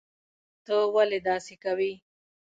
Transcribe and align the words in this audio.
ته 0.65 0.75
ولي 0.95 1.19
داسي 1.27 1.55
کوي 1.63 1.91